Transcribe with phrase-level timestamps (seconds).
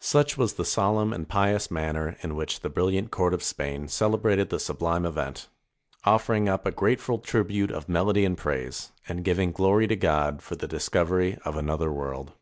[0.00, 4.50] Such was the solemn and pious manner in which the brilHant court of Spain celebrated
[4.50, 5.48] this subHme event;
[6.02, 10.56] offering up a grateful tribute of melody and praise, and giving glory to God for
[10.56, 12.32] the discovery of another world.